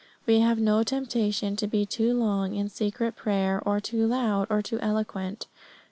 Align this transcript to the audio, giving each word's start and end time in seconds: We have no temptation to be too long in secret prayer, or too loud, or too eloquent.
We 0.25 0.39
have 0.39 0.57
no 0.57 0.81
temptation 0.81 1.55
to 1.57 1.67
be 1.67 1.85
too 1.85 2.15
long 2.15 2.55
in 2.55 2.69
secret 2.69 3.15
prayer, 3.15 3.61
or 3.63 3.79
too 3.79 4.07
loud, 4.07 4.47
or 4.49 4.63
too 4.63 4.79
eloquent. 4.79 5.45